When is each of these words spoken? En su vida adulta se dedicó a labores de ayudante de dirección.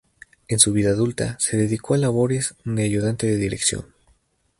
En 0.47 0.57
su 0.57 0.73
vida 0.73 0.89
adulta 0.89 1.37
se 1.39 1.57
dedicó 1.57 1.93
a 1.93 1.97
labores 1.99 2.55
de 2.65 2.83
ayudante 2.83 3.27
de 3.27 3.37
dirección. 3.37 3.93